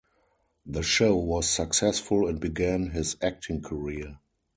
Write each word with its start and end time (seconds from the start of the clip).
The 0.65 0.81
show 0.81 1.15
was 1.15 1.47
successful 1.47 2.27
and 2.27 2.39
began 2.39 2.89
his 2.89 3.17
acting 3.21 3.61
career. 3.61 4.17